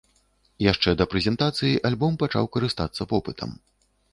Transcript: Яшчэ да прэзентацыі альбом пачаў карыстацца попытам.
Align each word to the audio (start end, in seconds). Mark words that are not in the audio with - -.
Яшчэ 0.71 0.93
да 1.01 1.07
прэзентацыі 1.11 1.75
альбом 1.91 2.17
пачаў 2.25 2.51
карыстацца 2.57 3.01
попытам. 3.13 3.49